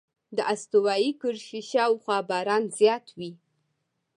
د 0.35 0.37
استوایي 0.53 1.11
کرښې 1.21 1.61
شاوخوا 1.71 2.17
باران 2.29 2.63
زیات 2.77 3.05
وي. 3.17 3.31